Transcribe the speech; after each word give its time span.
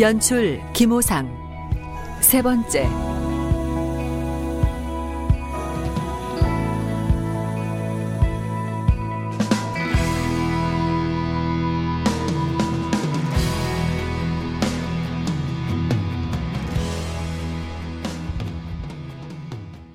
연출 0.00 0.58
김호상 0.72 1.28
세 2.22 2.40
번째 2.40 2.88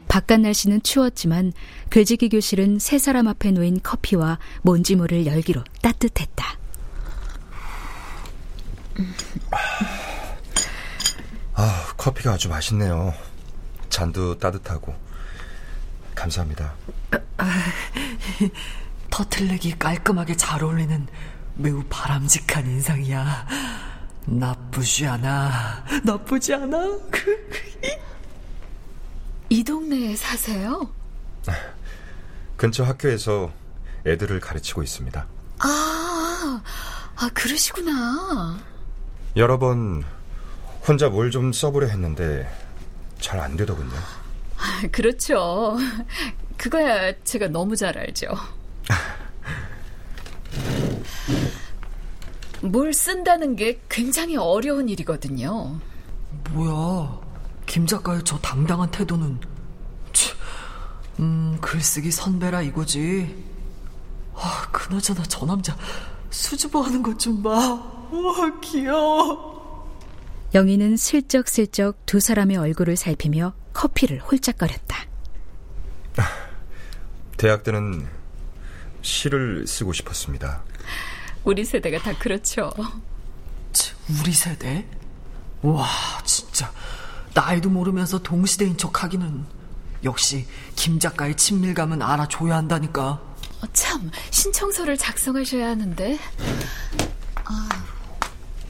바깥 0.08 0.42
날씨는 0.42 0.84
추웠지만 0.84 1.54
괴지기 1.90 2.30
교실은 2.30 2.78
세 2.78 3.00
사람 3.00 3.28
앞에 3.28 3.50
놓인 3.50 3.80
커피와 3.82 4.38
뭔지 4.62 4.96
모를 4.96 5.26
열기로 5.26 5.64
따뜻했다. 5.82 6.46
아, 11.60 11.88
커피가 11.98 12.34
아주 12.34 12.50
맛있네요. 12.50 13.16
잔도 13.90 14.38
따뜻하고. 14.38 14.94
감사합니다. 16.14 16.76
터틀렉이 19.10 19.80
깔끔하게 19.80 20.38
잘 20.38 20.62
어울리는 20.64 21.08
매우 21.56 21.84
바람직한 21.90 22.64
인상이야. 22.68 23.48
나쁘지 24.28 25.08
않아. 25.08 25.84
나쁘지 26.04 26.54
않아. 26.54 26.78
이 29.50 29.64
동네에 29.64 30.16
사세요? 30.16 30.88
근처 32.56 32.84
학교에서 32.84 33.52
애들을 34.06 34.40
가르치고 34.42 34.84
있습니다. 34.84 35.26
아, 35.62 36.62
아 37.16 37.30
그러시구나. 37.34 38.60
여러 39.38 39.58
번 39.58 40.04
혼자 40.88 41.10
뭘 41.10 41.30
좀 41.32 41.52
써보려 41.52 41.88
했는데 41.88 42.50
잘 43.20 43.40
안 43.42 43.58
되더군요. 43.58 43.90
아, 44.58 44.88
그렇죠. 44.92 45.76
그거야 46.56 47.12
제가 47.24 47.48
너무 47.50 47.76
잘 47.76 47.98
알죠. 47.98 48.28
뭘 52.62 52.94
쓴다는 52.94 53.56
게 53.58 53.82
굉장히 53.90 54.38
어려운 54.38 54.88
일이거든요. 54.88 55.78
뭐야, 56.52 57.20
김 57.66 57.86
작가의 57.86 58.22
저 58.24 58.38
당당한 58.40 58.90
태도는. 58.90 59.40
음, 61.20 61.58
글쓰기 61.60 62.12
선배라 62.12 62.62
이거지. 62.62 63.44
아, 64.36 64.68
그나저나 64.72 65.24
저 65.26 65.46
남자 65.46 65.76
수줍어 66.30 66.80
하는 66.80 67.04
것 67.04 67.20
좀 67.20 67.44
봐. 67.44 67.50
우와, 68.10 68.60
귀여워. 68.62 69.57
영희는 70.58 70.98
슬쩍슬쩍 70.98 72.04
두 72.08 72.20
사람의 72.20 72.58
얼굴을 72.58 72.98
살피며 72.98 73.54
커피를 73.74 74.20
홀짝거렸다. 74.22 75.06
대학 77.38 77.62
때는 77.62 78.08
시를 79.04 79.68
쓰고 79.68 79.94
싶었습니다. 79.94 80.64
우리 81.44 81.64
세대가 81.64 82.00
다 82.00 82.18
그렇죠. 82.18 82.72
우리 84.20 84.34
세대? 84.34 84.84
와, 85.62 85.88
진짜. 86.26 86.74
나이도 87.36 87.70
모르면서 87.70 88.18
동시대인 88.18 88.78
척 88.78 89.04
하기는. 89.04 89.46
역시, 90.06 90.48
김 90.76 90.98
작가의 90.98 91.36
친밀감은 91.36 92.02
알아줘야 92.02 92.56
한다니까. 92.56 93.10
어, 93.10 93.68
참, 93.74 94.10
신청서를 94.32 94.98
작성하셔야 94.98 95.70
하는데. 95.70 96.18
아, 97.46 97.70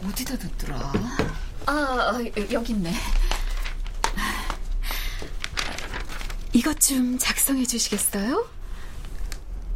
어디다 0.03 0.37
뒀더라? 0.37 0.91
아, 1.67 1.71
아 1.73 2.19
여기 2.53 2.71
있네. 2.73 2.93
이것 6.53 6.79
좀 6.79 7.17
작성해 7.17 7.65
주시겠어요? 7.65 8.47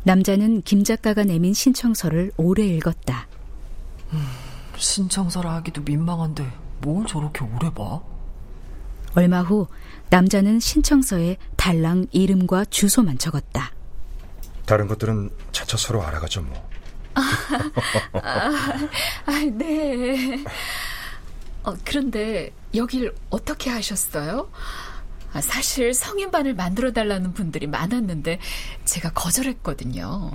남자는 0.03 0.61
김 0.63 0.83
작가가 0.85 1.23
내민 1.25 1.53
신청서를 1.53 2.31
오래 2.37 2.63
읽었다. 2.65 3.27
음, 4.13 4.25
신청서라 4.77 5.53
하기도 5.55 5.81
민망한데 5.81 6.49
뭘 6.79 7.05
저렇게 7.05 7.43
오래 7.43 7.71
봐? 7.73 7.99
얼마 9.13 9.41
후 9.41 9.67
남자는 10.09 10.61
신청서에 10.61 11.35
달랑 11.57 12.07
이름과 12.11 12.65
주소만 12.65 13.17
적었다. 13.17 13.69
다른 14.65 14.87
것들은 14.87 15.29
차차 15.51 15.75
서로 15.75 16.01
알아가죠 16.03 16.43
뭐. 16.43 16.71
아, 17.13 17.21
아, 18.13 18.51
아, 19.25 19.31
네. 19.51 20.41
어, 21.63 21.75
그런데 21.85 22.51
여길 22.73 23.13
어떻게 23.29 23.69
하셨어요? 23.69 24.49
아, 25.33 25.41
사실 25.41 25.93
성인반을 25.93 26.55
만들어 26.55 26.91
달라는 26.91 27.33
분들이 27.33 27.67
많았는데 27.67 28.39
제가 28.85 29.11
거절했거든요. 29.11 30.31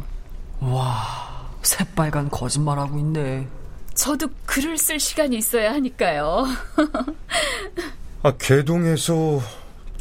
와, 0.60 1.50
새빨간 1.62 2.30
거짓말하고 2.30 2.98
있네. 2.98 3.46
저도 3.94 4.28
글을 4.46 4.78
쓸 4.78 5.00
시간이 5.00 5.36
있어야 5.36 5.72
하니까요. 5.72 6.44
아, 8.22 8.32
개동에서 8.38 9.40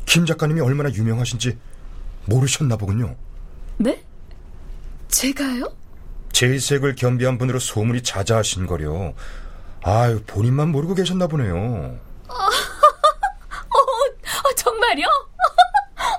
김 0.05 0.25
작가님이 0.25 0.61
얼마나 0.61 0.91
유명하신지 0.93 1.57
모르셨나 2.25 2.77
보군요. 2.77 3.15
네? 3.77 4.01
제가요? 5.09 5.73
제색을 6.31 6.95
겸비한 6.95 7.37
분으로 7.37 7.59
소문이 7.59 8.03
자자하신 8.03 8.67
거려. 8.67 9.13
아유, 9.87 10.19
본인만 10.25 10.69
모르고 10.71 10.95
계셨나 10.95 11.27
보네요. 11.27 11.55
어, 11.55 11.99
어, 12.33 12.49
정말요? 14.57 15.05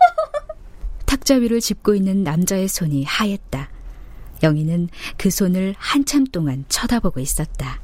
탁자 1.04 1.34
위를 1.34 1.60
짚고 1.60 1.96
있는 1.96 2.22
남자의 2.22 2.68
손이 2.68 3.02
하였다. 3.02 3.68
영희는 4.44 4.88
그 5.18 5.30
손을 5.30 5.74
한참 5.80 6.22
동안 6.28 6.64
쳐다보고 6.68 7.18
있었다. 7.18 7.80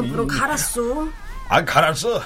못한 0.00 0.10
으로 0.10 0.26
갈았어. 0.26 1.08
아 1.50 1.64
갈았어. 1.64 2.22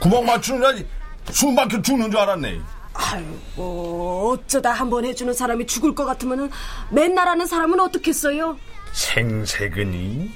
구멍 0.00 0.24
맞추느냐 0.24 0.82
숨 1.30 1.54
막혀 1.54 1.82
죽는 1.82 2.10
줄 2.10 2.18
알았네. 2.18 2.60
아이고 2.94 4.32
어쩌다 4.34 4.72
한 4.72 4.88
번 4.88 5.04
해주는 5.04 5.32
사람이 5.34 5.66
죽을 5.66 5.94
것 5.94 6.06
같으면은 6.06 6.50
맨날 6.90 7.28
하는 7.28 7.44
사람은 7.46 7.78
어떻겠어요? 7.80 8.58
생색은이 8.92 10.30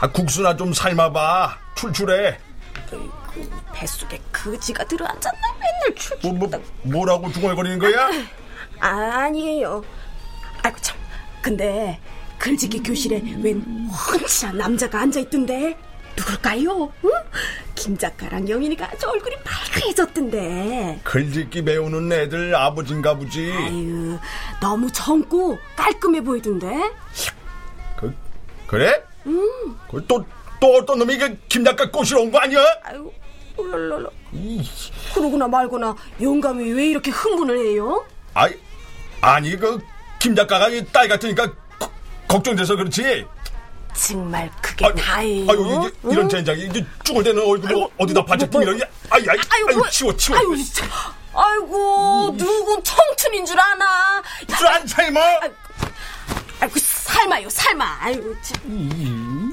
아, 0.00 0.10
국수나 0.10 0.56
좀 0.56 0.72
삶아봐 0.72 1.56
출출해. 1.76 2.38
아 2.92 3.24
뱃속에 3.72 4.20
거지가 4.32 4.84
들어앉았나 4.84 5.32
맨날 5.60 5.94
출출. 5.94 6.32
뭐, 6.32 6.48
뭐, 6.48 6.62
뭐라고 6.82 7.30
중얼거리는 7.32 7.78
거야? 7.78 8.08
아, 8.80 8.96
아니에요. 9.26 9.82
아이고 10.64 10.76
참 10.80 10.96
근데 11.40 11.98
글짓기 12.38 12.82
교실에 12.82 13.22
웬 13.42 13.88
훤칠한 13.88 14.58
남자가 14.58 15.00
앉아있던데. 15.00 15.78
누굴까요? 16.16 16.92
응? 17.04 17.10
김 17.74 17.96
작가랑 17.96 18.48
영인이가 18.48 18.86
아주 18.92 19.08
얼굴이 19.08 19.34
빨개졌던데. 19.44 21.00
글짓기 21.04 21.64
배우는 21.64 22.12
애들 22.12 22.54
아버지인가 22.54 23.14
보지. 23.14 23.50
아유, 23.52 24.18
너무 24.60 24.90
젊고 24.92 25.58
깔끔해 25.76 26.22
보이던데. 26.22 26.92
그, 27.98 28.14
그래? 28.66 29.02
응. 29.26 29.40
그 29.90 30.04
또, 30.06 30.24
또 30.60 30.74
어떤 30.76 30.98
놈이 30.98 31.16
그 31.18 31.36
김 31.48 31.64
작가 31.64 31.90
꼬시러 31.90 32.20
온 32.20 32.30
거 32.30 32.38
아니야? 32.38 32.62
아유, 32.84 33.10
롤롤롤. 33.56 34.08
그러구나 35.14 35.48
말거나 35.48 35.94
영감이 36.20 36.72
왜 36.72 36.86
이렇게 36.86 37.10
흥분을 37.10 37.58
해요? 37.58 38.04
아이, 38.34 38.54
아니, 39.20 39.56
그, 39.56 39.78
김 40.18 40.34
작가가 40.34 40.68
딸 40.92 41.08
같으니까 41.08 41.52
걱정돼서 42.28 42.76
그렇지. 42.76 43.26
정말 43.94 44.50
그 44.62 44.71
아, 44.82 44.82
이게 44.82 44.82
아, 44.82 44.82
뭐, 44.82 44.82
아이고, 44.82 44.94
다해요. 44.96 45.46
아유 45.50 45.92
이런 46.10 46.28
젠장이 46.28 46.64
이제 46.66 46.84
쭈글대는 47.04 47.42
얼굴 47.42 47.86
어디다 47.98 48.24
반짝품이라 48.24 48.72
이게 48.72 48.84
아유 49.10 49.24
아이 49.28 49.36
아유 49.38 49.76
뭐, 49.76 49.88
치워 49.88 50.16
치워. 50.16 50.38
아유 50.38 50.56
진짜. 50.56 50.84
아이고 51.34 52.34
누군 52.36 52.82
청춘인 52.82 53.46
줄 53.46 53.58
아나. 53.58 54.22
안 54.66 54.86
삶아. 54.86 55.20
아이고, 55.42 55.54
아이고 56.60 56.74
삶아요 56.80 57.48
삶아. 57.48 57.96
아이고 58.00 58.34
참. 58.42 58.60
음. 58.64 59.52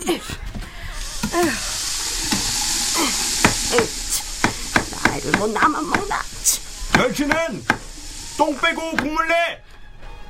나를뭐 5.06 5.48
나만 5.48 5.90
먹나. 5.90 6.22
멸치는 6.98 7.64
똥 8.38 8.58
빼고 8.60 8.92
국물 8.98 9.28
내. 9.28 9.62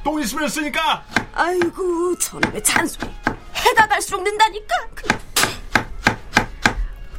똥 0.03 0.19
있으면 0.21 0.49
쓰니까. 0.49 1.03
아이고 1.33 2.17
저놈의 2.19 2.63
잔소리. 2.63 3.09
해다 3.67 3.87
갈수록 3.87 4.23
는다니까. 4.23 4.67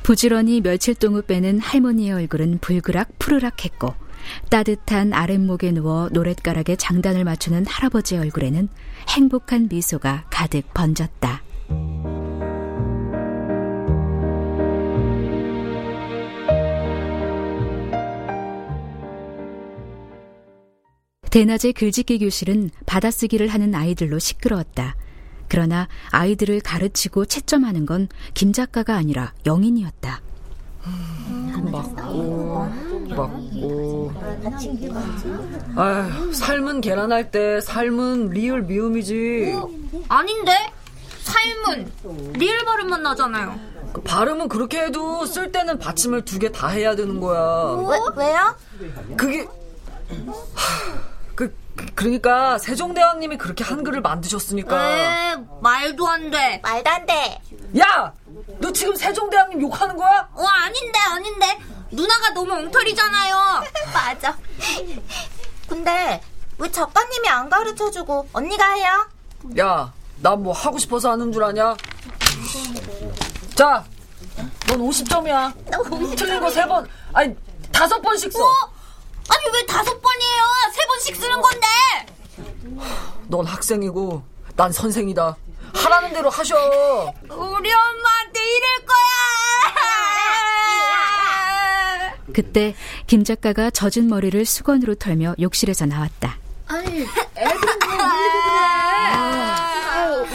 부지런히 0.03 0.61
며칠 0.61 0.95
동안 0.95 1.23
빼는 1.27 1.61
할머니의 1.61 2.13
얼굴은 2.13 2.59
불그락 2.61 3.19
푸르락했고 3.19 3.95
따뜻한 4.49 5.13
아랫목에 5.13 5.73
누워 5.73 6.09
노랫가락에 6.11 6.77
장단을 6.77 7.25
맞추는 7.25 7.67
할아버지의 7.67 8.21
얼굴에는 8.23 8.69
행복한 9.09 9.69
미소가 9.71 10.25
가득 10.31 10.63
번졌다. 10.75 11.43
대낮에 21.31 21.71
글짓기 21.71 22.19
교실은 22.19 22.71
받아쓰기를 22.87 23.47
하는 23.47 23.73
아이들로 23.77 24.19
시끄러웠다. 24.19 24.97
그러나 25.51 25.89
아이들을 26.11 26.61
가르치고 26.61 27.27
채점하는 27.27 27.85
건 27.87 28.09
김 28.35 28.53
작가가 28.53 28.97
아니라 28.97 29.33
영인이었다. 29.47 30.21
음, 30.87 31.69
맞고 31.73 32.69
맞고 33.11 34.13
아휴 35.77 36.33
삶은 36.33 36.81
계란할 36.81 37.31
때 37.31 37.61
삶은 37.61 38.31
리을 38.31 38.63
미음이지 38.63 39.53
어? 39.57 39.69
아닌데 40.09 40.53
삶은 41.23 42.33
리을 42.35 42.65
발음만 42.65 43.03
나잖아요 43.03 43.59
그 43.93 44.01
발음은 44.03 44.49
그렇게 44.49 44.81
해도 44.87 45.27
쓸 45.27 45.53
때는 45.53 45.79
받침을 45.79 46.25
두 46.25 46.39
개 46.39 46.51
다 46.51 46.69
해야 46.69 46.97
되는 46.97 47.21
거야 47.21 47.41
어? 47.41 48.13
왜, 48.17 48.25
왜요? 48.27 48.57
그게 49.17 49.47
하... 50.55 51.10
그러니까 51.95 52.59
세종대왕님이 52.59 53.37
그렇게 53.39 53.65
한글을 53.65 54.01
만드셨으니까. 54.03 55.33
에이, 55.33 55.45
말도 55.61 56.09
안 56.09 56.31
돼. 56.31 56.61
말도 56.63 56.91
안 56.91 57.07
돼. 57.07 57.41
야, 57.79 58.13
너 58.59 58.73
지금 58.73 58.95
세종대왕님 58.97 59.61
욕하는 59.63 59.97
거야? 59.97 60.29
어, 60.35 60.45
아닌데, 60.47 60.99
아닌데. 61.11 61.59
누나가 61.91 62.31
너무 62.33 62.53
엉터리잖아요. 62.53 63.63
맞아. 63.93 64.37
근데 65.69 66.21
왜 66.59 66.71
작가님이 66.71 67.29
안 67.29 67.49
가르쳐주고 67.49 68.29
언니가 68.33 68.73
해요? 68.75 69.09
야, 69.59 69.93
난 70.19 70.41
뭐 70.43 70.53
하고 70.53 70.79
싶어서 70.79 71.11
하는 71.13 71.33
줄 71.33 71.43
아냐? 71.43 71.75
자, 73.57 73.85
넌 74.69 74.79
50점이야. 74.79 76.17
틀린 76.17 76.41
거 76.41 76.49
세 76.51 76.67
번 76.67 76.87
아니, 77.13 77.35
다섯 77.73 78.01
번씩 78.01 78.33
써. 78.33 78.39
어? 78.41 78.80
아니 79.31 79.57
왜 79.57 79.65
다섯 79.67 79.91
번이에요? 80.03 80.43
세 80.73 80.87
번씩 80.89 81.17
쓰는 81.17 81.41
건데. 81.41 81.67
넌 83.29 83.47
학생이고 83.47 84.23
난 84.57 84.73
선생이다. 84.73 85.37
하라는 85.73 86.13
대로 86.13 86.29
하셔. 86.31 86.57
우리 87.23 87.73
엄마한테 87.73 88.41
이럴 88.43 88.87
거야. 88.87 89.11
그때 92.33 92.75
김 93.07 93.23
작가가 93.25 93.71
젖은 93.71 94.09
머리를 94.09 94.45
수건으로 94.45 94.97
털며 94.97 95.37
욕실에서 95.41 95.87
나왔다. 95.87 96.37
아니, 96.67 97.01
애들 97.37 97.61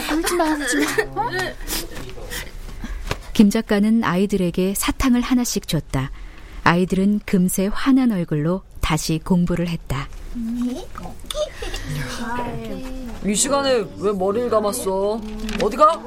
뭐울지 0.08 0.34
어, 0.34 0.36
마, 0.36 0.44
울지 0.44 1.04
마. 1.06 1.22
어? 1.22 1.30
김 3.32 3.48
작가는 3.50 4.04
아이들에게 4.04 4.74
사탕을 4.74 5.20
하나씩 5.20 5.68
줬다. 5.68 6.10
아이들은 6.64 7.20
금세 7.24 7.68
화난 7.72 8.12
얼굴로 8.12 8.62
다시 8.86 9.18
공부를 9.18 9.66
했다. 9.66 10.06
이 13.26 13.34
시간에 13.34 13.84
왜 13.98 14.12
머리를 14.12 14.48
감았어? 14.48 15.20
어디 15.60 15.76
가? 15.76 16.00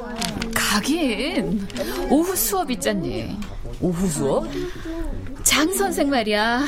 가긴 0.55 1.67
오후 2.09 2.33
수업 2.37 2.71
있잖니. 2.71 3.37
오후 3.81 4.07
수업? 4.07 4.47
장 4.53 5.69
선생 5.73 6.09
말이야. 6.09 6.65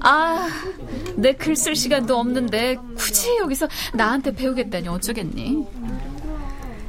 아, 0.00 0.46
내 1.16 1.32
글 1.32 1.56
쓸 1.56 1.74
시간도 1.74 2.18
없는데 2.18 2.76
굳이 2.94 3.38
여기서 3.38 3.66
나한테 3.94 4.34
배우겠다니 4.34 4.88
어쩌겠니? 4.88 5.64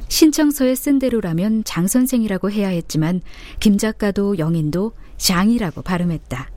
신청서에 0.08 0.74
쓴 0.74 0.98
대로라면 0.98 1.64
장 1.64 1.86
선생이라고 1.86 2.50
해야 2.50 2.68
했지만 2.68 3.22
김 3.60 3.78
작가도 3.78 4.36
영인도 4.36 4.92
장이라고 5.16 5.80
발음했다. 5.80 6.50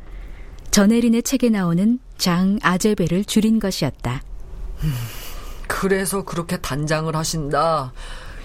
전혜린의 0.71 1.23
책에 1.23 1.49
나오는 1.49 1.99
장 2.17 2.57
아제베를 2.63 3.25
줄인 3.25 3.59
것이었다. 3.59 4.21
그래서 5.67 6.23
그렇게 6.23 6.57
단장을 6.57 7.13
하신다. 7.13 7.91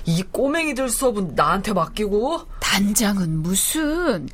이 0.07 0.25
꼬맹이들 0.33 0.89
수업은 0.89 1.35
나한테 1.37 1.73
맡기고? 1.73 2.43
단장은 2.61 3.39
무슨... 3.43 4.29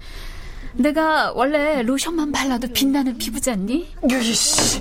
내가 0.75 1.33
원래 1.35 1.83
로션만 1.83 2.33
발라도 2.33 2.69
빛나는 2.73 3.19
피부잖니? 3.19 3.95
이씨, 4.11 4.81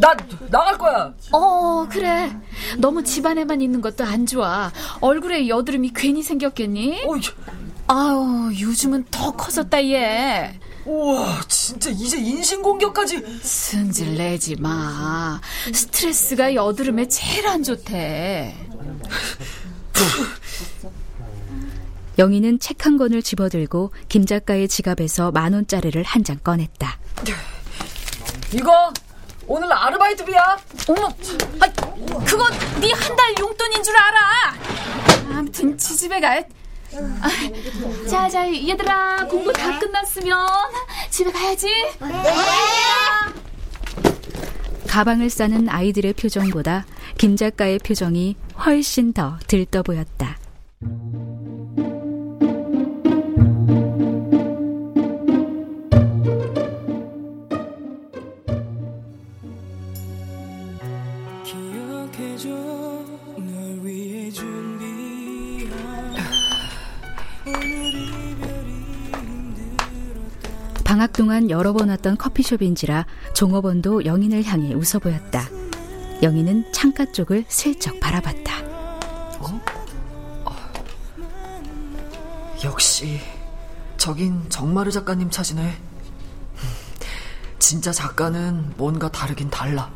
나 0.00 0.16
나갈 0.50 0.78
거야. 0.78 1.12
어 1.32 1.86
그래. 1.86 2.34
너무 2.78 3.04
집안에만 3.04 3.60
있는 3.60 3.82
것도 3.82 4.04
안 4.04 4.24
좋아. 4.24 4.72
얼굴에 5.02 5.48
여드름이 5.48 5.90
괜히 5.94 6.22
생겼겠니? 6.22 7.02
어이. 7.06 7.20
아우 7.88 8.50
요즘은 8.58 9.04
더 9.10 9.32
커졌다 9.32 9.84
얘. 9.84 10.58
우와, 10.86 11.40
진짜 11.48 11.90
이제 11.90 12.16
인신공격까지. 12.16 13.18
승질 13.42 14.16
내지 14.16 14.54
마. 14.54 15.40
스트레스가 15.74 16.54
여드름에 16.54 17.08
제일 17.08 17.44
안 17.48 17.64
좋대. 17.64 18.54
영희는 22.18 22.60
책 22.60 22.86
한 22.86 22.98
권을 22.98 23.20
집어들고 23.20 23.90
김 24.08 24.26
작가의 24.26 24.68
지갑에서 24.68 25.32
만 25.32 25.54
원짜리를 25.54 26.00
한 26.04 26.22
장 26.22 26.38
꺼냈다. 26.38 26.96
이거 28.54 28.70
오늘 29.48 29.72
아르바이트비야. 29.72 30.56
어머, 30.88 31.08
아, 31.60 31.66
그건 32.24 32.52
네 32.80 32.92
한 32.92 33.16
달 33.16 33.34
용돈인 33.40 33.82
줄 33.82 33.94
알아. 33.96 34.54
아무튼 35.36 35.76
지집에 35.76 36.20
가. 36.20 36.40
아, 37.20 38.08
자, 38.08 38.28
자, 38.28 38.46
얘들아, 38.50 39.26
공부 39.28 39.52
다 39.52 39.70
네. 39.72 39.78
끝났으면 39.78 40.46
집에 41.10 41.30
가야지. 41.30 41.66
네. 41.66 42.22
가방을 44.88 45.28
싸는 45.28 45.68
아이들의 45.68 46.14
표정보다 46.14 46.86
김 47.18 47.36
작가의 47.36 47.78
표정이 47.80 48.36
훨씬 48.64 49.12
더 49.12 49.38
들떠 49.46 49.82
보였다. 49.82 50.38
방학 70.96 71.12
동안 71.12 71.50
여러 71.50 71.74
번 71.74 71.90
왔던 71.90 72.16
커피숍인지라 72.16 73.04
종업원도 73.34 74.06
영인을 74.06 74.46
향해 74.46 74.72
웃어 74.72 74.98
보였다. 74.98 75.42
영인은 76.22 76.72
창가 76.72 77.12
쪽을 77.12 77.44
슬쩍 77.48 78.00
바라봤다. 78.00 78.64
어? 79.40 79.60
어? 80.46 80.54
역시 82.64 83.20
저긴 83.98 84.48
정마르 84.48 84.90
작가님 84.90 85.28
찾이네. 85.28 85.76
진짜 87.58 87.92
작가는 87.92 88.72
뭔가 88.78 89.12
다르긴 89.12 89.50
달라. 89.50 89.92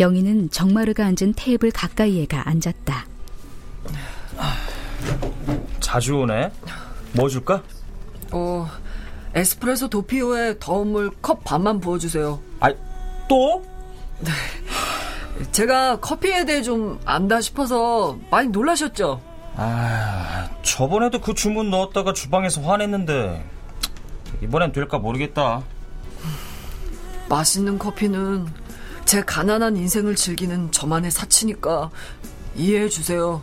영희는 0.00 0.52
정마르가 0.52 1.04
앉은 1.04 1.34
테이블 1.36 1.70
가까이에가 1.70 2.48
앉았다. 2.48 3.04
자주 5.80 6.16
오네. 6.20 6.50
뭐 7.12 7.28
줄까? 7.28 7.62
어, 8.32 8.66
에스프레소 9.34 9.88
도피오에 9.88 10.56
더운 10.60 10.92
물 10.92 11.10
컵 11.20 11.42
반만 11.42 11.80
부어주세요. 11.80 12.38
아, 12.60 12.70
또? 13.28 13.64
네. 14.20 14.30
제가 15.52 15.98
커피에 16.00 16.44
대해 16.44 16.62
좀 16.62 17.00
안다 17.04 17.40
싶어서 17.40 18.16
많이 18.30 18.48
놀라셨죠? 18.48 19.20
아, 19.56 20.50
저번에도 20.62 21.20
그 21.20 21.34
주문 21.34 21.70
넣었다가 21.70 22.12
주방에서 22.12 22.60
화냈는데 22.60 23.42
이번엔 24.42 24.72
될까 24.72 24.98
모르겠다. 24.98 25.62
맛있는 27.30 27.78
커피는 27.78 28.46
제 29.06 29.22
가난한 29.22 29.76
인생을 29.78 30.14
즐기는 30.14 30.70
저만의 30.72 31.10
사치니까 31.10 31.90
이해해 32.54 32.88
주세요. 32.90 33.42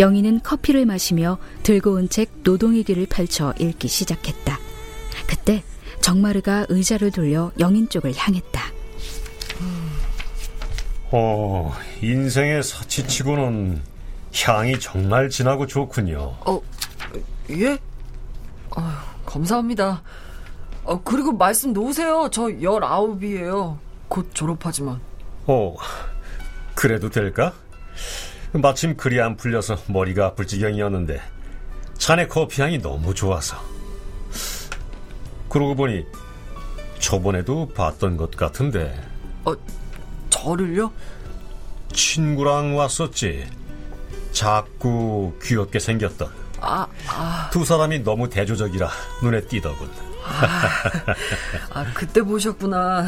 영희는 0.00 0.40
커피를 0.42 0.86
마시며 0.86 1.38
들고 1.62 1.92
온 1.94 2.08
책 2.14 2.30
노동의 2.44 2.82
길을 2.84 3.06
펼쳐 3.06 3.52
읽기 3.58 3.86
시작했다. 3.88 4.56
그때 5.26 5.62
정마르가 6.00 6.66
의자를 6.68 7.10
돌려 7.12 7.50
영인 7.60 7.88
쪽을 7.88 8.12
향했다. 8.16 8.60
어, 11.12 11.72
인생의 12.02 12.62
사치치고는 12.64 13.80
향이 14.42 14.78
정말 14.80 15.28
진하고 15.28 15.66
좋군요. 15.66 16.34
어, 16.46 16.60
예? 17.50 17.76
어, 18.76 18.90
감사합니다. 19.26 20.02
어, 20.84 21.02
그리고 21.04 21.32
말씀 21.32 21.72
놓으세요. 21.72 22.28
저 22.32 22.42
19이에요. 22.42 23.78
곧 24.08 24.30
졸업하지만. 24.34 25.00
어, 25.46 25.74
그래도 26.76 27.10
될까? 27.10 27.54
마침 28.60 28.96
그리 28.96 29.20
안 29.20 29.36
풀려서 29.36 29.78
머리가 29.88 30.26
아플 30.26 30.46
지경이었는데 30.46 31.20
자네 31.98 32.28
커피 32.28 32.62
향이 32.62 32.78
너무 32.80 33.12
좋아서 33.14 33.56
그러고 35.48 35.74
보니 35.74 36.06
저번에도 37.00 37.68
봤던 37.74 38.16
것 38.16 38.30
같은데 38.32 39.00
어, 39.44 39.54
저를요? 40.30 40.92
친구랑 41.92 42.76
왔었지 42.76 43.46
작고 44.32 45.36
귀엽게 45.42 45.78
생겼던 45.80 46.28
아, 46.60 46.86
아. 47.08 47.50
두 47.52 47.64
사람이 47.64 48.00
너무 48.00 48.28
대조적이라 48.30 48.88
눈에 49.22 49.40
띄더군 49.46 49.88
아, 50.24 50.68
아 51.70 51.92
그때 51.92 52.22
보셨구나 52.22 53.04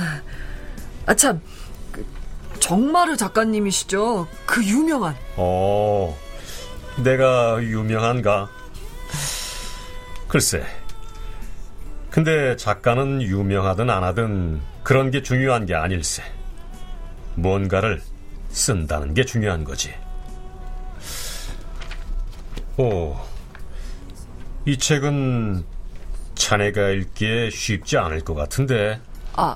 아참 1.07 1.41
그, 1.93 2.05
정마르 2.61 3.17
작가님이시죠? 3.17 4.29
그 4.47 4.65
유명한. 4.65 5.15
어, 5.37 6.17
내가 7.03 7.63
유명한가? 7.63 8.51
글쎄. 10.29 10.65
근데 12.11 12.57
작가는 12.57 13.21
유명하든 13.23 13.91
안 13.91 14.03
하든 14.03 14.61
그런 14.83 15.11
게 15.11 15.23
중요한 15.23 15.67
게 15.67 15.75
아닐세. 15.75 16.23
뭔가를 17.35 18.01
쓴다는 18.51 19.13
게 19.13 19.25
중요한 19.25 19.63
거지. 19.65 19.95
오, 22.79 23.17
이 24.67 24.77
책은 24.79 25.65
자네가 26.35 26.89
읽기에 26.91 27.51
쉽지 27.51 27.99
않을 27.99 28.21
것 28.21 28.35
같은데. 28.35 29.01
아, 29.35 29.55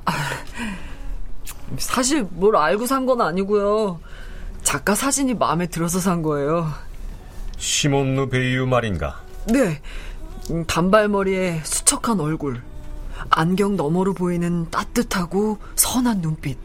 사실 1.78 2.26
뭘 2.30 2.56
알고 2.56 2.84
산 2.86 3.06
건 3.06 3.20
아니고요. 3.20 4.00
작가 4.62 4.94
사진이 4.94 5.34
마음에 5.34 5.66
들어서 5.66 6.00
산 6.00 6.22
거예요. 6.22 6.70
시몬누 7.58 8.28
베이유 8.28 8.66
말인가? 8.66 9.20
네. 9.46 9.80
음, 10.50 10.64
단발머리에 10.66 11.60
수척한 11.64 12.20
얼굴. 12.20 12.62
안경 13.30 13.76
너머로 13.76 14.14
보이는 14.14 14.70
따뜻하고 14.70 15.58
선한 15.76 16.18
눈빛. 16.22 16.58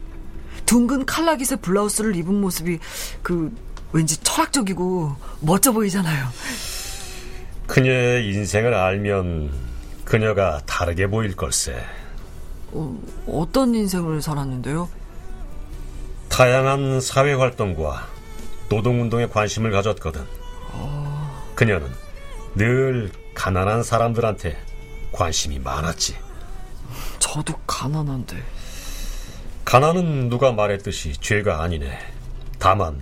둥근 0.66 1.06
칼라깃의 1.06 1.58
블라우스를 1.62 2.16
입은 2.16 2.34
모습이 2.40 2.78
그 3.22 3.50
왠지 3.92 4.18
철학적이고 4.22 5.14
멋져 5.40 5.72
보이잖아요. 5.72 6.26
그녀의 7.66 8.26
인생을 8.30 8.74
알면 8.74 9.52
그녀가 10.04 10.60
다르게 10.66 11.06
보일 11.06 11.34
걸세. 11.36 11.80
어, 13.26 13.46
떤 13.52 13.74
인생을 13.74 14.20
살았는데요? 14.20 14.88
다양한 16.28 17.00
사회활동과 17.00 18.06
노동운동에 18.68 19.26
관심을 19.28 19.70
가졌거든. 19.70 20.22
어... 20.72 21.42
그녀는 21.54 21.90
늘 22.54 23.10
가난한 23.34 23.82
사람들한테 23.82 24.62
관심이 25.12 25.58
많았지. 25.58 26.16
저도 27.18 27.54
가난한데. 27.66 28.36
가난은 29.64 30.28
누가 30.28 30.52
말했듯이 30.52 31.14
죄가 31.20 31.62
아니네. 31.62 31.98
다만 32.58 33.00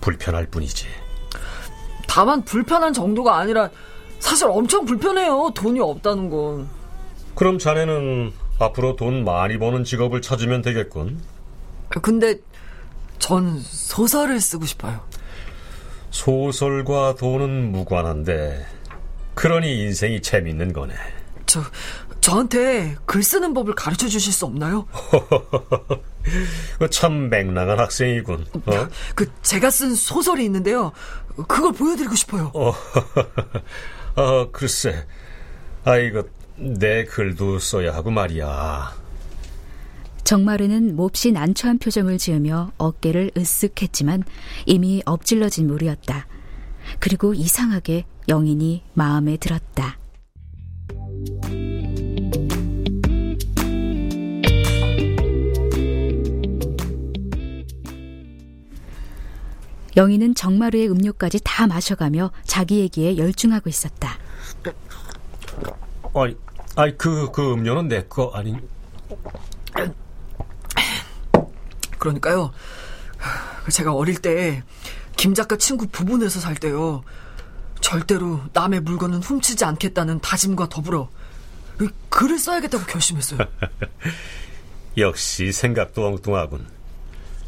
불편할 0.00 0.46
뿐이지. 0.46 0.86
다만 2.08 2.44
불편한 2.44 2.92
정도가 2.92 3.36
아니라 3.38 3.70
사실 4.18 4.48
엄청 4.48 4.84
불편해요. 4.84 5.52
돈이 5.54 5.78
없다는 5.80 6.30
건. 6.30 6.68
그럼 7.36 7.58
자네는 7.60 8.32
앞으로 8.58 8.96
돈 8.96 9.24
많이 9.24 9.56
버는 9.58 9.84
직업을 9.84 10.20
찾으면 10.20 10.62
되겠군. 10.62 11.20
근데 12.02 12.34
전 13.18 13.60
소설을 13.60 14.40
쓰고 14.40 14.66
싶어요. 14.66 15.00
소설과 16.10 17.14
돈은 17.16 17.70
무관한데 17.72 18.66
그러니 19.34 19.78
인생이 19.82 20.20
재밌는 20.20 20.72
거네. 20.72 20.94
저 21.46 21.60
저한테 22.20 22.96
글 23.06 23.22
쓰는 23.22 23.54
법을 23.54 23.74
가르쳐 23.74 24.08
주실 24.08 24.32
수 24.32 24.44
없나요? 24.44 24.86
그 26.78 26.90
참 26.90 27.30
맹랑한 27.30 27.78
학생이군. 27.78 28.46
어? 28.66 28.88
그 29.14 29.26
제가 29.42 29.70
쓴 29.70 29.94
소설이 29.94 30.44
있는데요. 30.44 30.92
그걸 31.48 31.72
보여드리고 31.72 32.14
싶어요. 32.16 32.50
어, 32.54 32.70
아, 34.16 34.46
글쎄, 34.52 35.06
아 35.84 35.96
이거 35.96 36.24
내 36.60 37.04
글도 37.04 37.58
써야 37.60 37.94
하고 37.94 38.10
말이야. 38.10 38.92
정마루는 40.24 40.96
몹시 40.96 41.30
난처한 41.32 41.78
표정을 41.78 42.18
지으며 42.18 42.72
어깨를 42.76 43.30
으쓱했지만 43.34 44.24
이미 44.66 45.02
엎질러진 45.06 45.66
물이었다. 45.68 46.26
그리고 46.98 47.32
이상하게 47.32 48.04
영인이 48.28 48.82
마음에 48.92 49.36
들었다. 49.36 49.98
영희는 59.96 60.34
정마루의 60.34 60.90
음료까지 60.90 61.38
다 61.42 61.66
마셔가며 61.66 62.30
자기 62.44 62.80
얘기에 62.80 63.16
열중하고 63.16 63.70
있었다. 63.70 64.18
아니, 66.14 66.36
아이 66.80 66.96
그, 66.96 67.30
그 67.32 67.54
음료는 67.54 67.88
내 67.88 68.04
거아닌 68.04 68.68
그러니까요. 71.98 72.52
제가 73.70 73.92
어릴 73.94 74.22
때 74.22 74.62
김 75.16 75.34
작가 75.34 75.56
친구 75.56 75.88
부부에서살 75.88 76.54
때요. 76.58 77.02
절대로 77.80 78.40
남의 78.52 78.78
물건은 78.82 79.20
훔치지 79.20 79.64
않겠다는 79.64 80.20
다짐과 80.20 80.68
더불어 80.68 81.10
글을 82.08 82.38
써야겠다고 82.38 82.86
결심했어요. 82.86 83.40
역시 84.96 85.50
생각도 85.50 86.06
엉뚱하군. 86.06 86.64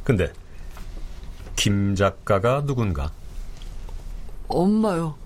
근데 0.03 0.33
김 1.55 1.95
작가가 1.95 2.65
누군가? 2.67 3.13
엄마요. 4.49 5.17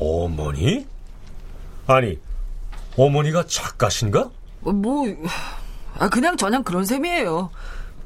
어머니? 0.00 0.84
아니, 1.86 2.18
어머니가 2.96 3.46
작가신가? 3.46 4.30
뭐, 4.60 5.04
아, 5.98 6.08
그냥 6.08 6.36
저냥 6.36 6.62
그런 6.64 6.84
셈이에요. 6.84 7.50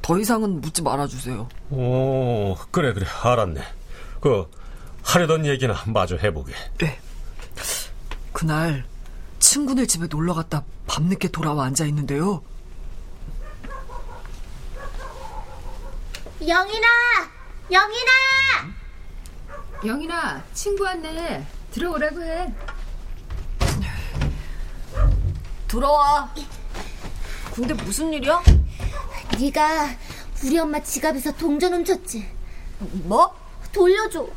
더 0.01 0.19
이상은 0.19 0.59
묻지 0.61 0.81
말아주세요. 0.81 1.47
오, 1.71 2.51
어, 2.53 2.57
그래, 2.71 2.93
그래. 2.93 3.05
알았네. 3.23 3.61
그, 4.19 4.49
하려던 5.03 5.45
얘기나 5.45 5.81
마저 5.87 6.17
해보게. 6.17 6.53
네. 6.79 6.99
그날, 8.33 8.85
친구네 9.39 9.85
집에 9.85 10.07
놀러 10.07 10.33
갔다 10.33 10.63
밤늦게 10.87 11.29
돌아와 11.29 11.65
앉아있는데요. 11.65 12.43
영인아! 16.41 16.87
영인아! 17.71 18.11
영인아, 19.85 20.43
친구 20.53 20.83
왔네. 20.83 21.45
들어오라고 21.71 22.23
해. 22.23 22.53
들어와. 25.71 26.27
근데 27.55 27.73
무슨 27.73 28.11
일이야? 28.11 28.41
네가 29.39 29.67
우리 30.45 30.59
엄마 30.59 30.79
지갑에서 30.81 31.31
동전 31.37 31.71
훔쳤지. 31.73 32.29
뭐? 33.05 33.33
돌려줘. 33.71 34.27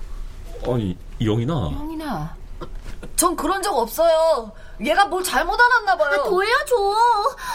아니 0.64 0.96
영인아. 1.20 1.52
영이나전 1.74 3.34
그런 3.36 3.60
적 3.62 3.76
없어요. 3.76 4.52
얘가 4.86 5.06
뭘 5.06 5.24
잘못 5.24 5.58
알았나 5.60 5.96
봐요. 5.96 6.20
아, 6.20 6.22
돌려줘. 6.24 6.76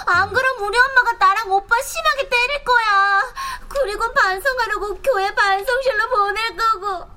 안 0.07 0.33
그럼 0.33 0.61
우리 0.67 0.77
엄마가 0.77 1.13
나랑 1.13 1.49
오빠 1.49 1.81
심하게 1.81 2.27
때릴 2.27 2.63
거야. 2.65 3.21
그리고 3.69 4.11
반성하려고 4.13 4.95
교회 5.01 5.33
반성실로 5.33 6.09
보낼 6.09 6.57
거고. 6.57 7.07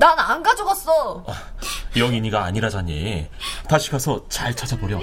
난 0.00 0.18
안 0.18 0.42
가져갔어. 0.42 1.22
아. 1.28 1.32
영인이가 1.98 2.44
아니라자니 2.44 3.26
다시 3.68 3.90
가서 3.90 4.22
잘 4.28 4.54
찾아보렴. 4.54 5.00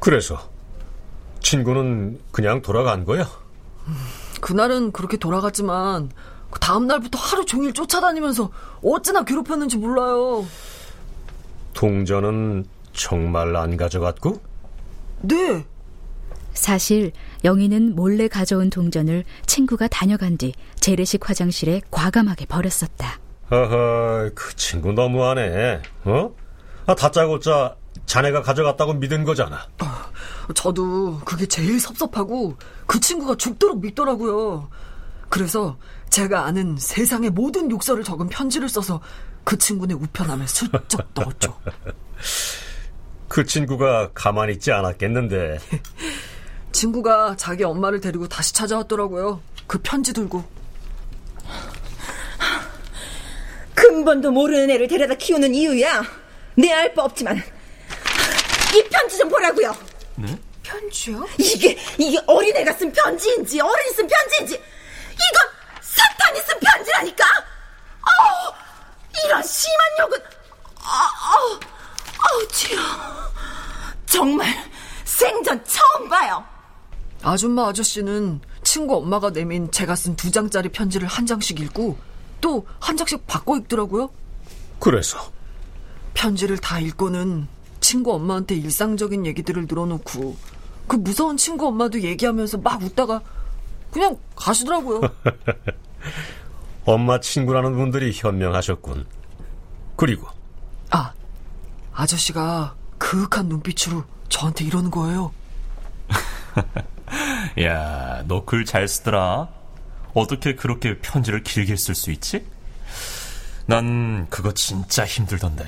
그래서 0.00 0.38
친구는 1.40 2.20
그냥 2.30 2.62
돌아간 2.62 3.04
거야? 3.04 3.28
그날은 4.40 4.92
그렇게 4.92 5.16
돌아갔지만 5.16 6.10
그 6.50 6.60
다음 6.60 6.86
날부터 6.86 7.18
하루 7.18 7.44
종일 7.44 7.72
쫓아다니면서 7.72 8.48
어찌나 8.82 9.24
괴롭혔는지 9.24 9.76
몰라요. 9.76 10.46
동전은 11.74 12.64
정말 12.92 13.54
안 13.56 13.76
가져갔고? 13.76 14.40
네. 15.22 15.64
사실 16.58 17.12
영희는 17.44 17.94
몰래 17.94 18.26
가져온 18.28 18.68
동전을 18.68 19.22
친구가 19.46 19.86
다녀간 19.88 20.36
뒤 20.36 20.52
재래식 20.80 21.28
화장실에 21.30 21.80
과감하게 21.90 22.46
버렸었다. 22.46 23.20
허허, 23.50 24.30
그 24.34 24.56
친구 24.56 24.92
너무하네. 24.92 25.80
어? 26.04 26.34
아, 26.86 26.94
다짜고짜 26.94 27.76
자네가 28.06 28.42
가져갔다고 28.42 28.94
믿은 28.94 29.24
거잖아. 29.24 29.68
어, 29.82 30.52
저도 30.52 31.20
그게 31.20 31.46
제일 31.46 31.78
섭섭하고 31.78 32.56
그 32.86 32.98
친구가 32.98 33.36
죽도록 33.36 33.80
믿더라고요. 33.80 34.68
그래서 35.28 35.78
제가 36.10 36.44
아는 36.44 36.76
세상의 36.76 37.30
모든 37.30 37.70
욕설을 37.70 38.02
적은 38.02 38.28
편지를 38.28 38.68
써서 38.68 39.00
그 39.44 39.56
친구네 39.56 39.94
우편함에 39.94 40.46
슬쩍 40.46 41.08
넣었죠. 41.14 41.56
그 43.28 43.44
친구가 43.44 44.10
가만히 44.12 44.54
있지 44.54 44.72
않았겠는데. 44.72 45.58
친구가 46.72 47.34
자기 47.36 47.64
엄마를 47.64 48.00
데리고 48.00 48.28
다시 48.28 48.52
찾아왔더라고요. 48.54 49.40
그 49.66 49.78
편지 49.82 50.12
들고. 50.12 50.44
근본도 53.74 54.32
모르는 54.32 54.70
애를 54.70 54.86
데려다 54.88 55.14
키우는 55.14 55.54
이유야. 55.54 56.02
내 56.56 56.72
알 56.72 56.92
바 56.94 57.04
없지만 57.04 57.36
이 57.38 58.82
편지 58.90 59.16
좀 59.18 59.28
보라고요. 59.28 59.74
네? 60.16 60.38
편지요? 60.64 61.26
이게 61.38 61.78
이게 61.96 62.20
어린애가 62.26 62.72
쓴 62.74 62.92
편지인지 62.92 63.60
어른이 63.60 63.90
쓴 63.94 64.06
편지인지 64.06 64.54
이건 65.14 65.80
사탄이 65.80 66.40
쓴 66.40 66.58
편지라니까. 66.58 67.24
어 68.02 68.54
이런 69.24 69.42
심한 69.44 69.76
욕은 70.00 70.18
어, 70.80 71.38
우 71.38 71.54
어, 71.54 72.42
우 72.42 72.48
지요 72.48 72.80
정말 74.06 74.48
생전 75.04 75.64
처음 75.64 76.08
봐요. 76.08 76.44
아줌마 77.22 77.68
아저씨는 77.68 78.40
친구 78.62 78.96
엄마가 78.96 79.30
내민 79.30 79.70
제가 79.70 79.94
쓴 79.96 80.14
두 80.16 80.30
장짜리 80.30 80.68
편지를 80.70 81.06
한 81.08 81.26
장씩 81.26 81.60
읽고 81.60 81.96
또 82.40 82.66
한 82.80 82.96
장씩 82.96 83.26
바꿔 83.26 83.56
읽더라고요. 83.56 84.10
그래서 84.78 85.18
편지를 86.14 86.58
다 86.58 86.78
읽고는 86.80 87.48
친구 87.80 88.14
엄마한테 88.14 88.54
일상적인 88.56 89.26
얘기들을 89.26 89.66
늘어놓고 89.68 90.36
그 90.86 90.96
무서운 90.96 91.36
친구 91.36 91.66
엄마도 91.66 92.02
얘기하면서 92.02 92.58
막 92.58 92.82
웃다가 92.82 93.20
그냥 93.90 94.16
가시더라고요. 94.36 95.00
엄마 96.86 97.20
친구라는 97.20 97.74
분들이 97.74 98.12
현명하셨군. 98.14 99.04
그리고 99.96 100.28
아 100.90 101.12
아저씨가 101.92 102.74
그윽한 102.98 103.46
눈빛으로 103.46 104.04
저한테 104.28 104.64
이러는 104.64 104.90
거예요. 104.90 105.32
야, 107.62 108.22
너 108.28 108.44
글 108.44 108.64
잘 108.64 108.86
쓰더라. 108.86 109.48
어떻게 110.14 110.54
그렇게 110.54 110.98
편지를 110.98 111.42
길게 111.42 111.76
쓸 111.76 111.94
수 111.94 112.10
있지? 112.12 112.46
난 113.66 114.28
그거 114.30 114.52
진짜 114.52 115.04
힘들던데. 115.04 115.64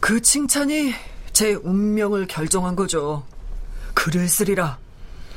그 0.00 0.20
칭찬이 0.20 0.94
제 1.32 1.54
운명을 1.54 2.26
결정한 2.26 2.74
거죠. 2.74 3.24
글을 3.94 4.28
쓰리라. 4.28 4.78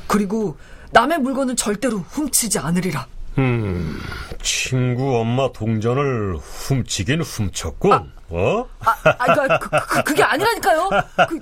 그리고 0.08 0.58
남의 0.92 1.20
물건은 1.20 1.56
절대로 1.56 2.00
훔치지 2.00 2.58
않으리라. 2.60 3.08
음, 3.38 3.98
친구 4.42 5.20
엄마 5.20 5.52
동전을 5.52 6.36
훔치긴 6.38 7.22
훔쳤군. 7.22 7.94
아, 7.94 8.06
어? 8.30 8.68
아, 8.80 8.92
아, 9.04 9.16
아 9.20 9.60
그, 9.60 9.70
그, 9.70 10.04
그, 10.04 10.14
게 10.16 10.24
아니라니까요. 10.24 10.90
그... 11.30 11.40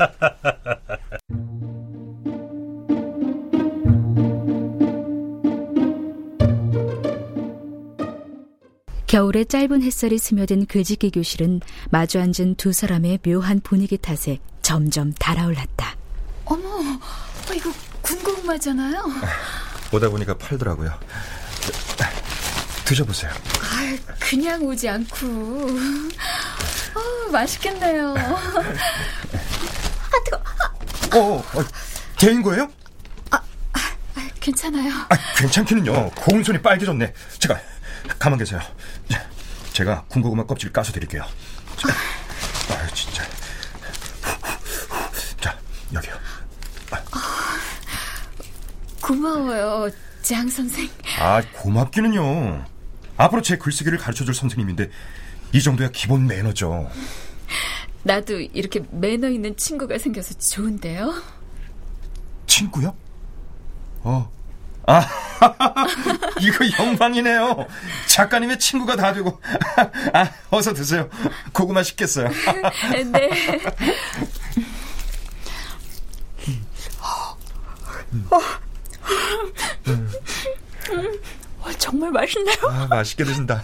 겨울의 9.09 9.47
짧은 9.47 9.81
햇살이 9.81 10.17
스며든 10.19 10.67
글지기 10.67 11.09
교실은 11.09 11.61
마주 11.89 12.19
앉은 12.19 12.53
두 12.59 12.71
사람의 12.71 13.21
묘한 13.25 13.59
분위기 13.59 13.97
탓에 13.97 14.37
점점 14.61 15.11
달아올랐다. 15.13 15.95
어머, 16.45 16.63
아, 17.01 17.51
이거 17.55 17.71
군고구마잖아요. 18.03 19.03
오다 19.91 20.09
보니까 20.09 20.37
팔더라고요. 20.37 20.91
드셔보세요. 22.85 23.31
아, 23.31 24.13
그냥 24.19 24.61
오지 24.63 24.87
않고. 24.87 25.15
어, 26.95 27.01
맛있겠네요. 27.31 28.13
아, 28.13 28.51
뜨거. 30.23 30.37
아, 31.13 31.17
어, 31.17 31.19
어, 31.39 31.63
개인 32.15 32.43
거예요? 32.43 32.67
아, 33.31 33.37
아, 33.73 33.79
괜찮아요. 34.39 34.91
아, 35.09 35.17
괜찮기는요. 35.37 36.11
고 36.13 36.43
손이 36.43 36.61
빨개졌네. 36.61 37.11
제가 37.39 37.59
가만 38.17 38.37
계세요. 38.39 38.59
네, 39.09 39.17
제가 39.73 40.03
군고구마 40.07 40.45
껍질 40.45 40.71
까서 40.71 40.91
드릴게요. 40.91 41.23
자, 41.77 41.89
아 42.73 42.87
진짜. 42.93 43.23
자 45.39 45.57
여기요. 45.93 46.13
아. 46.91 46.97
아, 47.11 47.47
고마워요, 49.01 49.89
장 50.21 50.49
선생. 50.49 50.89
아 51.19 51.41
고맙기는요. 51.53 52.65
앞으로 53.17 53.41
제 53.41 53.57
글쓰기를 53.57 53.97
가르쳐줄 53.97 54.33
선생님인데 54.33 54.89
이 55.53 55.61
정도야 55.61 55.89
기본 55.91 56.27
매너죠. 56.27 56.89
나도 58.03 58.39
이렇게 58.39 58.81
매너 58.91 59.27
있는 59.27 59.57
친구가 59.57 59.97
생겨서 59.97 60.35
좋은데요. 60.35 61.13
친구요? 62.47 62.95
어. 64.03 64.31
아. 64.87 65.05
이거 66.41 66.83
영광이네요. 66.83 67.65
작가님의 68.07 68.59
친구가 68.59 68.95
다 68.95 69.13
되고. 69.13 69.41
아, 70.13 70.31
어서 70.51 70.73
드세요. 70.73 71.09
고구마 71.53 71.83
식겠어요. 71.83 72.27
네. 73.11 73.29
음. 79.87 80.11
정말 81.77 82.11
맛있네요. 82.11 82.55
아, 82.69 82.87
맛있게 82.89 83.23
드신다. 83.23 83.63